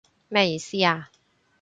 [0.29, 1.11] 咩意思啊？